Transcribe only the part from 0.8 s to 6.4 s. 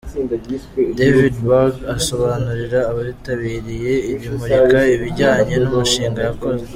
Davidberg asobanurira abitabiriye iri murika ibijyanye n’umushinga